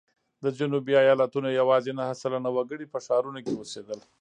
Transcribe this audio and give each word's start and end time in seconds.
د 0.43 0.45
جنوبي 0.59 0.93
ایالتونو 1.03 1.49
یوازې 1.59 1.91
نهه 1.99 2.13
سلنه 2.21 2.49
وګړي 2.55 2.85
په 2.89 2.99
ښارونو 3.05 3.39
کې 3.45 3.53
اوسېدل. 3.59 3.99